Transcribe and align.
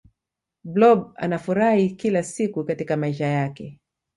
blob 0.63 1.11
anafurahi 1.17 1.89
kila 1.89 2.23
siku 2.23 2.63
katika 2.63 2.97
maisha 2.97 3.25
yake 3.25 3.79